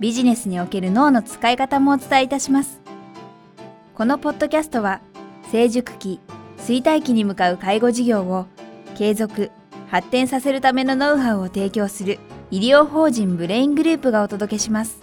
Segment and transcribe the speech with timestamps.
[0.00, 2.80] ビジネスにおける脳の使い方もお伝えいたします。
[3.94, 5.02] このポッドキャストは
[5.52, 6.20] 成熟期、
[6.56, 8.46] 衰退期に向かう介護事業を
[8.96, 9.50] 継続、
[9.88, 12.18] 発展させるためのノウハウを提供する
[12.50, 15.02] 医療法人ブレイングループがお届けします。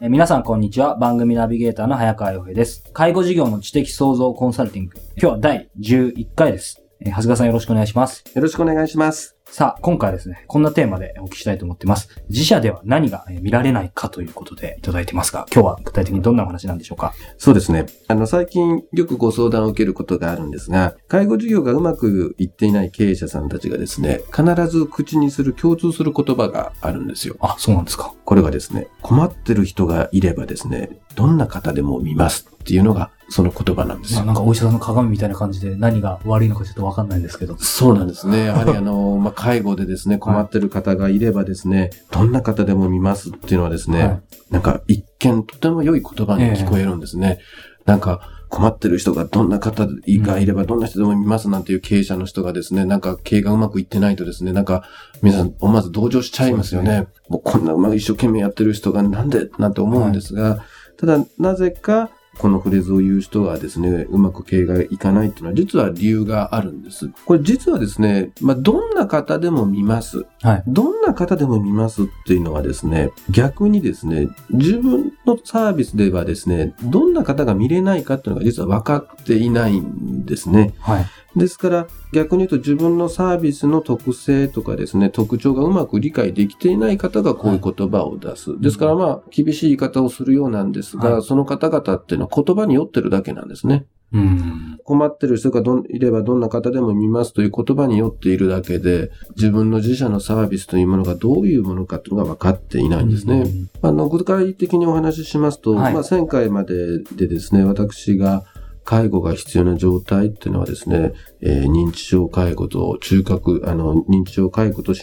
[0.00, 0.96] え皆さんこんにちは。
[0.96, 2.82] 番組ナビゲーターの早川洋平です。
[2.92, 4.96] 介護事業の知的創造コンサルティング。
[5.16, 6.87] 今日は第11回です。
[7.00, 8.24] えー、長谷川さんよろしくお願いします。
[8.34, 9.36] よろしくお願いします。
[9.50, 12.08] さあ、今回はですね、こんなテーマでお聞きしたいと思ってます。
[12.28, 17.14] 自社では何が見られないかということでいただいてますが、今日は具体的にどんなお話なんでしょうか？
[17.38, 17.86] そうですね。
[18.08, 27.36] あの、最近よくご相談を受けることがあるんですが、介護事業がうまくいっていない経営者さんたちがですね、必ず口にする共通する言葉があるんですよ。
[27.40, 28.12] あ、そうなんですか。
[28.26, 34.24] これがですね、困ってる人がいればですね、どんな方でも見ますっていうのがその言葉なんですよ。
[34.24, 37.58] なんかお医者さんの鏡みたいな感じで何が悪いのかちょっとわかんないんですけど。
[37.58, 38.44] そうなんですね。
[38.44, 47.38] やはりあの、まあ、介護でですね、困ってる方がいればですね、はい、どんな方でも見ますっていうのはですね、はい、なんか一見とても良い言葉に聞こえるんですね。
[47.40, 54.88] えー、なんか、困ってる人がどんな方がいればどんな人でも見ますなんていう経営者の人がですね、なんか経営がうまくいってないとですね、なんか
[55.22, 57.00] 皆さん思わず同情しちゃいますよね。
[57.00, 60.60] ねもうこんなうまく一生懸命やってる人がなんでなんて思うんですが、はい、
[60.98, 67.10] ただなぜかこのフレーズを言う人はですね、うまく経営がいかないっていうのは実は理由があるんです。
[67.26, 70.24] これ実はですね、まあ、どんな方でも見ます。
[70.42, 70.62] はい。
[70.68, 80.74] どんな方でも見ますっていうのはですね、逆にですね、自分のサービスではですね、どんな方が見れないかっていうのが実は分かっていないんですね。
[80.78, 81.06] はい。
[81.38, 88.50] ですから、逆に言うと自分のサービスの特性とかですね、特徴がうまく理解できていない方がこういう言葉を出す。
[88.50, 93.86] はい、ですからまあ、厳しい言い方をするようなんですが、はい、その方々っていうのは言葉に酔ってるだけなんですね。
[94.10, 103.44] うん、困ってる人がどいればどんな方でも見ますという言葉によっているだけで、自分の自社のサービスというものがどういうものかというのが分かっていないんですね。
[103.82, 108.44] あの、具体的にお話ししますと、はい、まあ、1000回まででですね、私が
[108.88, 111.12] 介護が必要な状態っていうのはですね、
[111.42, 114.94] えー、認知症介護と中核、あの、認知症介護と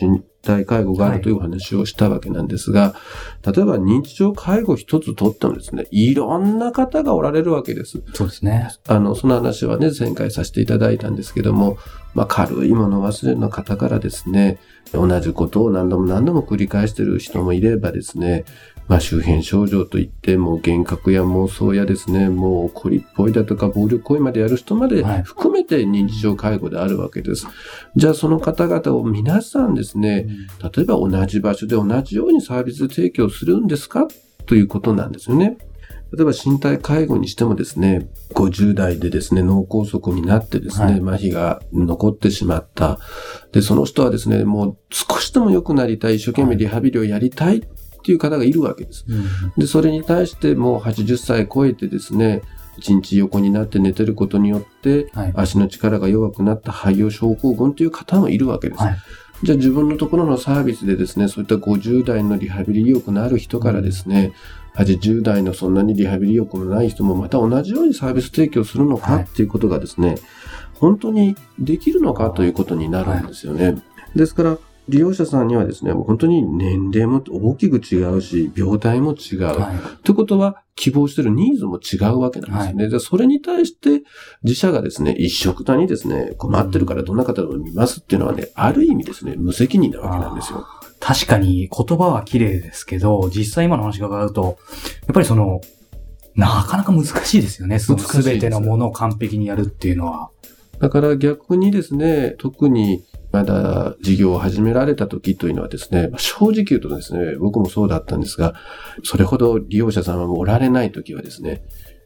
[0.45, 2.95] 体介護があるというお話をしたわけなんですが、は
[3.45, 8.01] い、例えば認知症介護一つとってもですね、いろんな方がおられるわけです。
[8.13, 8.69] そうですね。
[8.88, 11.78] あの、その話はね、前回させていただいたんですけども、
[12.13, 14.57] まあ、軽いもの忘れの方からですね、
[14.94, 18.45] 同じことを何度も何度も繰り返している人もいればですね、
[18.88, 27.47] まあ、周辺症状といって、もう幻覚や妄想やですね、もう怒りっぽいだとか暴力行為までやる人まで含めて認知症介護であるわけです。
[27.47, 27.55] はい、
[28.00, 30.28] じゃあその方々を皆さんですね、
[30.62, 34.07] 例えば同じ場所で同じようにサービス提供するんですか？
[34.46, 35.57] ということなんですよね。
[36.16, 43.00] 例えば身体介護にしてもですね、50代でですね、脳梗塞になってですね、はい、麻痺が残ってしまった。
[43.51, 47.62] で、その人はですね、もう少しでも良くなりたい、一生懸命リハビリをやりたいっ
[48.03, 49.03] ていう方がいるわけです。
[49.57, 52.44] で、それに対してもう80歳超えてですね、
[52.78, 58.84] 一日横になって寝てることによって、足の力が弱くなった肺葉症候群という方もいるわけです。
[58.84, 58.96] はい、
[59.44, 64.34] じゃあ自分のところのサービスでですね、そういった50代のリハビリ意欲のある人からですね、
[64.75, 70.16] 80代のそんなにリハビリ意欲のない人もまた同じようにサービス提供するのかっていうことがですね、
[70.73, 73.81] 本当にできるのかということになるんですよね。
[74.16, 74.57] ですから、
[74.88, 79.44] 利用者さんにはですね、もう本当に年齢も大きく違うし、病態も違う。
[79.46, 82.88] はい、ということは、希望してるニーズも違うわけなんですよね。
[82.88, 84.03] はい、それに対して、
[84.44, 90.66] 自社がですね、一色たにですね、困ってるからどんな方でも見ますっていうのはね、ある意味ですね、無責任なわけなんですよ。
[91.00, 95.61] 確かに言葉は綺麗ですけど、実際今の話が伺うと、やっぱりその、
[96.35, 97.79] なかなか難しいですよね。
[97.79, 100.29] すべてのものを完璧にやるっていうのは。
[100.79, 103.03] だから逆にですね、特に
[103.35, 108.53] まだ事業を始められた時というのはですね、正直言うとですね、僕もそうだったんですが、
[109.03, 111.61] それほど利用者さんはおられない時はですね、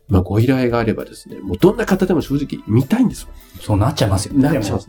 [0.07, 3.27] まあ、ご依頼があればですね、もうどんな方でも正直見たいんですよ。
[3.61, 4.41] そうなっちゃいますよね。
[4.41, 4.87] なっちゃいます。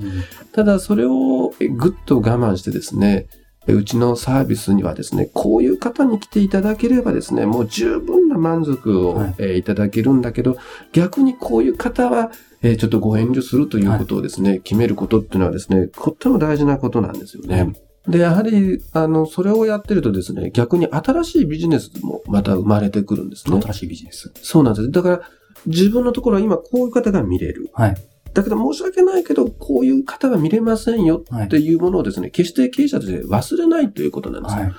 [0.53, 3.27] ただ、それをぐっと我慢してですね、
[3.67, 10.57] うちのサービスにはですね、こういう方に来ていただければですね、もう十分な満足を、はい、えー、いただけるんだけど、
[10.93, 12.33] 逆にこういう方は、
[12.63, 17.73] えー、ちょっとご遠慮するということをですね、はい、決めることっていうのはですね、とっても大事なことなんですよね。
[18.09, 23.61] で、やはり、あの、それをやってるとですね、逆に新しいビジネスもまた生まれてくるんですね。
[23.61, 24.33] 新しいビジネス。
[24.43, 24.91] そうなんです。
[24.91, 25.21] だから、
[25.67, 27.71] 自分のところは今こういう方が見れる。
[27.75, 27.95] はい。
[28.33, 34.63] だけど申し訳ないけど、こういう方が見れませんよはいっていうものをですね、決して経営者として忘れないということなんですね。
[34.63, 34.73] はい。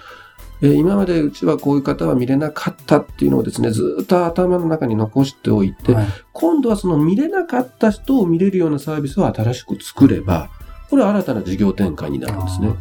[0.61, 10.49] えー今までうちはこういう方は見れなかったっていうのをですね、ずっと頭の中に残しておいて、はい今度はその見れなかった人を見れるようなサービスを新しく作れば、
[10.91, 12.73] これは新たな事業展開になるんですね。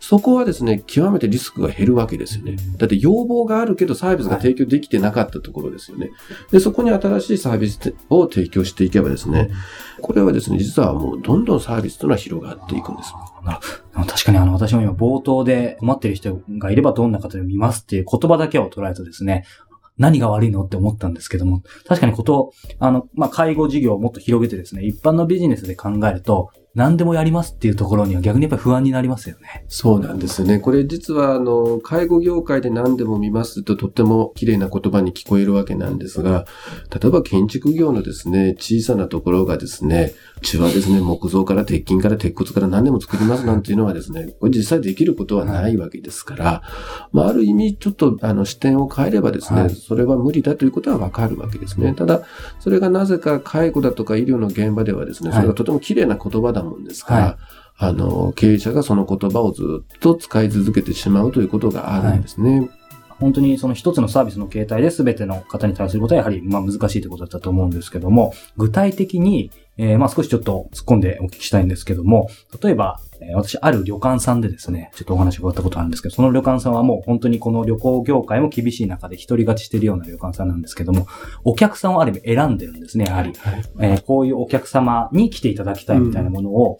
[0.00, 2.56] そこはですね、極めてリスクが減るわけですよね。
[2.76, 6.10] だって要望があるけどサービスが提供できてなかったところですよね。
[6.50, 9.50] で、そこに新しいサービスを提供していけばですね、
[10.02, 13.14] これはですね、実はもうどんどんサービスというのは広がっていくんです。
[14.06, 19.44] 確かにあの、私も今冒頭で困ってる人がいればどんな方でもいますっていう言葉だけを捉えるとですね、
[19.98, 29.64] 何が悪いのって思ったんですけども、確かにこと、あの、まあ、介護事業をもっと広げてですね、一般のビジネスで考えると、何でもやりますっていうところには逆にやっぱり不安になりますよね。
[29.66, 30.60] そうなんですよね。
[30.60, 36.46] これ実は、あの、介護業界で何でも見ますととっても綺麗な言葉に聞こえるわけなんですが、
[36.94, 46.62] 例えば建築業のですね、小さなところがですね、うちはですね、木造から鉄筋から鉄骨から何でも作りますなんていうのはですね、これ実際できることはないわけですから、
[47.12, 51.94] まあ、ある意味ちょっとあの視点を変えればですね、はいそれは無理だということはわかるわけですね。
[51.94, 52.22] ただ、
[52.60, 57.36] それがなぜか介護だとか医療の現場ではですね、それがとても綺麗な言葉だもんですから、はい
[57.80, 62.68] あの、経営者がその言葉をずっと使い続けてしまうということがあるんですね。
[63.20, 72.28] 本当にその一つのサービスの形態で全ての方に対することはやはりまあ難しいということだったと思うんですけども、具体的に、えーまあ少しちょっと突っ込んでお聞きしたいんですけども、
[72.62, 81.06] 例えば、えー私ある旅館さんでですね、ちょっとお話伺ったことあるんですけど、その旅館さんはもう本当にこの旅行業界も厳しい中で一人勝ちしてるような旅館さんなんですけども、
[81.44, 83.32] お客さんをある意味選んでるんですね、やはり。
[83.36, 86.78] はいえーこういうお客様に来ていただきたいみたいなものを、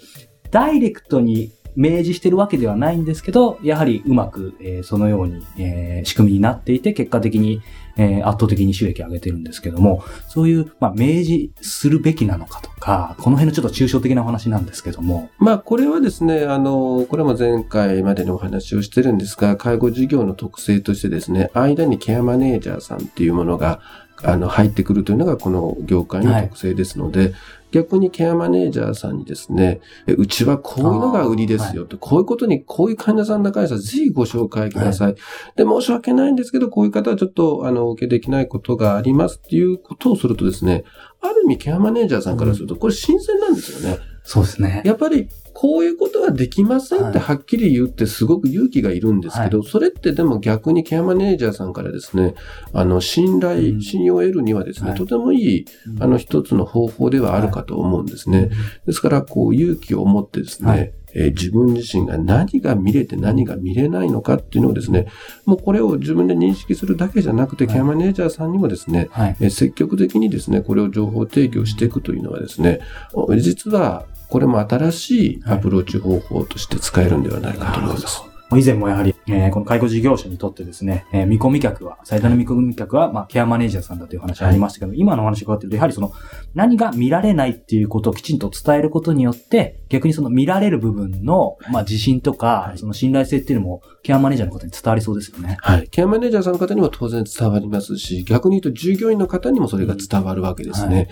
[0.50, 7.60] ダイレクトに明示してるわけではないんですけど、やはりうまく、えーそのように、えー仕組みになっていて、結果的に、
[7.96, 23.80] えー圧倒的に収益を上げてるんですけども、そういう、まあ、明示するべきなのかとか、この辺のちょっと抽象的なお話なんですけども、まあ、これはですね、あの、これも前回までにお話をしてるんですが、介護事業の特性としてですね、間にケアマネージャーさんっていうものが、
[24.22, 27.34] あの、入ってくるというのがこの業界の特性ですので、
[27.70, 35.14] 逆にケアマネージャーさんにですね、えうちはこういうのが売りですよと、こういうことに、こういう患者さんの会社、ぜひご紹介ください。
[35.56, 40.84] で、申し訳ないんですけど、こういう方はちょっと、あの、お受けできないことがありますっていうことをするとですね、
[41.20, 43.98] ある意味ケアマネージャーさんからすると、これ新鮮なんですよね。
[44.22, 44.82] そうですね。
[44.84, 45.28] やっぱり、
[45.60, 47.26] こういうことはできませんってはい。
[47.30, 52.36] はっきり言うってすごく勇気がいるんですけど、それってでも逆にケアマネージャーさんからですね、
[52.72, 53.82] あの、信頼、うん。
[53.82, 54.98] 信用を得るにはですね、はい。
[54.98, 55.64] とてもいい、
[55.98, 58.50] あの、一つの方法ではあるかと思うんですね。
[58.86, 65.06] ですから、こう、勇気を持ってですね、はいえー自分自身が何が見れて何が見れないのかっていうのをですね、
[65.46, 69.36] もうこれを自分で認識するだけじゃなくて、はいケアマネージャーさんにもですね、はい。
[69.40, 72.80] えー積極的にですね、これを情報提供していくというのはですね、
[73.12, 78.22] お実はこれも新しいアプローチ方法として使えるんではないかと思います。
[78.56, 86.12] 以前もやはり、えーこの介護事業者にとってですね、えー見込み客は、最大の見込み客は、まあ、ケアマネージャーさんだという話ありましたけど、今のお話伺ってると、やはりその、
[86.54, 95.56] 何が見られないっていうことをきちんと伝えることによって、逆にその見られる部分の、まあ、自信とか、はいその信頼性っていうのも、ケアマネージャーの方に伝わりそうですよね。
[95.60, 95.88] はい。
[95.88, 100.96] ケアマネージャーさんの方にも当然伝わりますし、逆に言うと従業員の方にもそれが伝わるわけですね。
[100.96, 101.08] はい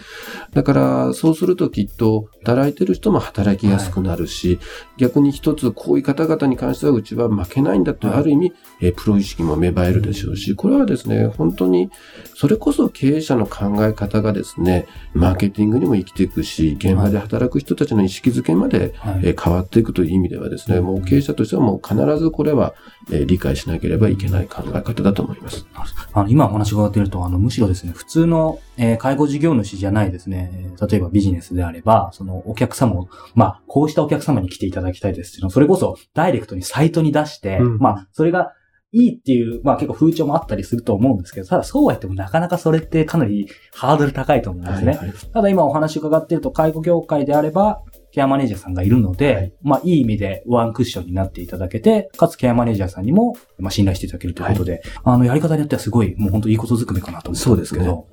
[0.53, 4.59] だから、そうするときっと、働いてる人も働きやすくなるし、
[4.97, 11.91] 逆に一つこういう方々に関してはうちは負けないんだとある意味、えープロ意識も芽生えるでしょうし、これはですね、本当に、
[12.35, 19.21] それこそ経営者の考え方がですね、マーケティングにも生きていくし、現場で働く人たちの意識づけまで、はい。
[19.25, 22.75] えー変わっていくという意味ではですね、もう経営者としてはもう必ずこれは、
[23.11, 25.67] えー理解しなければいけない考え方だと思います。
[26.13, 37.79] あの、今お話伺っていると、あの、むしろですね、普通の、えー介護事業主じゃないですね、えー例えばビジネスであれば、そのお客様を、まあ、こうしたお客様に来ていただきたいですっていうのをそれこそダイレクトにサイトに出して、うん。
[37.79, 38.53] まあ、それが
[38.93, 44.97] いいっていう、まあ結構風潮もあったりすると思うんですけど、ただそうは言ってもなかなかそれってかなりハードル高いと思うんですね。
[44.97, 49.55] はいただ今お話伺っていると、介護業界であれば、ケアマネージャーさんがいるので、はい。
[49.63, 58.07] まあいい意味でワンクッションになっていただけて、かつケアマネージャーさんにも、まあ信頼していただけるということで、あの、やり方によってはすごい、もう本当いいことずくめかなと思うんですけど。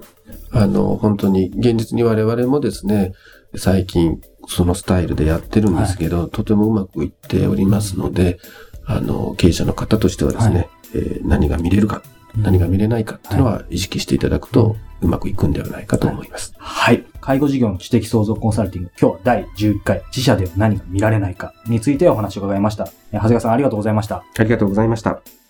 [0.53, 3.13] あの、本当に、現実に我々もですね、
[3.55, 8.37] 最近、そのスタイルでやってるんですけど、とてもうまくいっておりますので、
[8.85, 12.03] あの、経営者の方としてはですね、はいえー何が見れるか、
[12.37, 16.53] 何が見れないかっていうのは意識していただくと、うまくいくんではないかと思います。
[16.57, 17.03] はい。
[17.19, 22.89] 介護事業の知的創造コンサルティング、今日は第11回、自社では何が見られないかについてお話を伺いました。
[23.11, 24.23] えー長谷川さんありがとうございました。
[24.37, 25.42] ありがとうございました。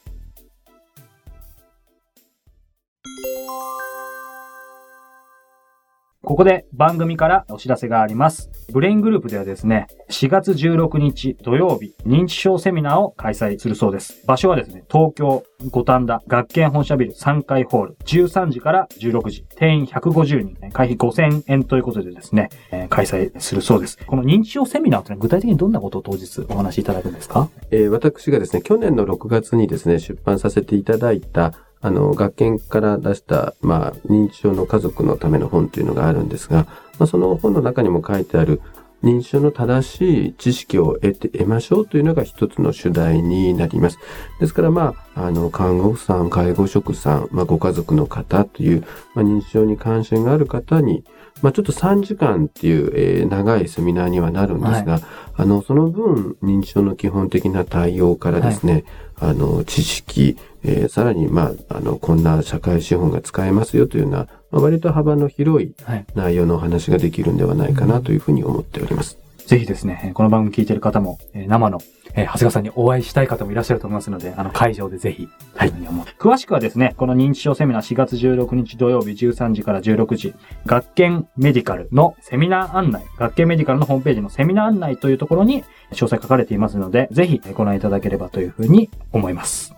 [6.25, 8.49] ここで番組からお知らせがあります。
[8.71, 14.25] ブレイングループではですね、4月16日土曜日、認知症セミナーを開催するそうです。
[14.25, 23.97] 場所はですね、東京五反田学研本社ビル3階ホール、13時から16時、定員150人、会費5000円ということでですね、えー開催するそうです。
[24.07, 27.49] この認知症セミナーというのは具体的にどんなことを当日お話しいただくんですか？
[27.69, 31.51] えー私がですね、去年の6月にですね、出版させていただいた、
[31.83, 36.65] あの、学研から出した、まあ、認知症の家族のための本というのがあるんですが、
[36.97, 38.61] まあ、その本の中にも書いてある、
[39.03, 43.99] 認知症の正しい知識を得て、得ましょうというのが一つの主題になります。
[44.39, 51.03] ですから、まあ、あの、看護婦さん、介護職さん、まあ、ご家族の方という、まあ、認知症に関心がある方に、
[51.41, 55.01] まあ、ちょっと3時間っていう、えー長いセミナーにはなるんですが、
[55.35, 58.85] あの、その分、認知症の基本的な対応からですね、
[59.19, 64.17] あの、知識、えーさらに、まあ、あの、こんな社会資本が使えますよというような、
[64.51, 66.05] まあ、割と幅の広いはい。
[66.15, 69.17] 内容のお話ができるんではないかなというふうに思っております。
[69.45, 71.79] ぜひですね、えーこの番組聞いている方も、えー生の、
[72.13, 75.71] えー長谷川さんにお会いしたい方もいらっしゃると思いますので、あの、会場でぜひ、はい。
[76.17, 80.33] 詳しくはですね、この認知症セミナー4月16日土曜日13時から16時、
[80.65, 89.73] 学研メディカルのセミナー案内、学研メディカルのホームページのセミナー案内というところに詳細書かれていますので、ぜひご覧いただければというふうに思います。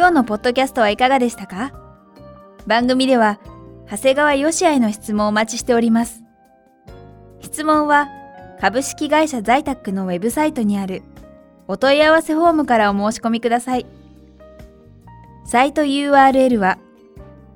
[0.00, 1.72] 今日のポッドキャストはいかがでしたか？
[2.66, 3.38] 番組では、
[3.86, 6.22] 長谷川よしへの質問をお待ちしております。
[7.40, 8.08] 質問は、
[8.62, 11.02] 株式会社在宅のウェブサイトにある
[11.68, 13.84] お問い合わせフォームからお申し込みください。
[15.44, 16.78] サイト URL は、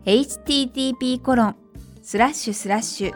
[0.05, 1.57] http コロン
[2.03, 3.15] スラッシュスラッシュ